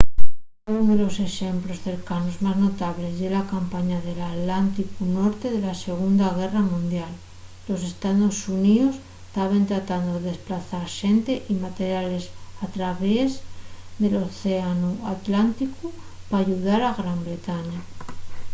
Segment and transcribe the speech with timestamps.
[0.71, 5.75] unu de los exemplos cercanos más notables ye la campaña del atlánticu norte de la
[5.85, 7.13] segunda guerra mundial
[7.69, 8.95] los estaos xuníos
[9.37, 12.23] taben tratando de desplazar xente y materiales
[12.61, 13.31] al traviés
[14.01, 15.85] del océanu atlánticu
[16.31, 17.79] p'ayudar a gran bretaña